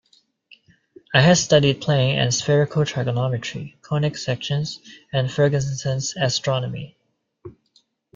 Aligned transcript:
I 1.13 1.21
had 1.21 1.37
studied 1.37 1.79
plane 1.79 2.17
and 2.17 2.33
spherical 2.33 2.83
trigonometry, 2.87 3.77
conic 3.83 4.17
sections, 4.17 4.79
and 5.13 5.29
Fergusson's 5.29 6.15
"Astronomy". 6.19 6.97